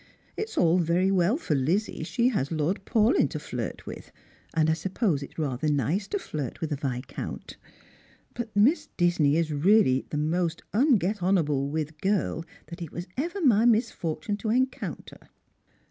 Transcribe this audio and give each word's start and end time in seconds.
It's 0.35 0.57
all 0.57 0.79
very 0.79 1.11
well 1.11 1.37
for 1.37 1.53
Lizzie, 1.53 2.03
she 2.03 2.29
has 2.29 2.51
Lord 2.51 2.85
Paul3'n 2.87 3.29
to 3.29 3.39
flirt 3.39 3.85
with, 3.85 4.11
and 4.55 4.67
I 4.67 4.73
suppose 4.73 5.21
it's 5.21 5.37
i 5.37 5.43
ather 5.43 5.69
nice 5.71 6.07
to 6.07 6.17
Hirt 6.17 6.59
with 6.59 6.71
a 6.71 6.75
Viscount. 6.75 7.57
But 8.33 8.49
Miss 8.55 8.87
Disney 8.97 9.37
is 9.37 9.53
really 9.53 10.07
the 10.09 10.17
most 10.17 10.63
un 10.73 10.95
get 10.95 11.21
on 11.21 11.37
able 11.37 11.69
with 11.69 12.01
girl 12.01 12.43
that 12.69 12.81
it 12.81 12.91
was 12.91 13.07
ever 13.15 13.41
my 13.45 13.65
misfortune 13.65 14.37
to 14.37 14.49
encounter." 14.49 15.29